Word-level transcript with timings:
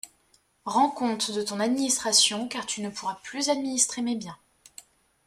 Rends 0.65 0.89
compte 0.89 1.29
de 1.29 1.43
ton 1.43 1.59
administration, 1.59 2.47
car 2.47 2.65
tu 2.65 2.81
ne 2.81 2.89
pourras 2.89 3.19
plus 3.21 3.49
administrer 3.49 4.01
mes 4.01 4.15
biens. 4.15 4.39